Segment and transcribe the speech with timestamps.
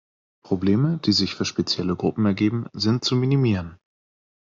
[0.43, 3.77] Probleme, die sich für spezielle Gruppen ergeben, sind zu minimieren.